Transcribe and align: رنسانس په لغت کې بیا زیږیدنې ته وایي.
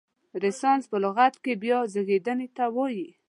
رنسانس 0.41 0.83
په 0.91 0.97
لغت 1.03 1.33
کې 1.43 1.53
بیا 1.63 1.79
زیږیدنې 1.93 2.47
ته 2.57 2.65
وایي. 2.75 3.07